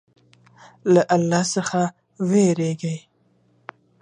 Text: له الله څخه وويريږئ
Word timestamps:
له 0.93 1.01
الله 1.15 1.43
څخه 1.55 1.81
وويريږئ 2.21 2.97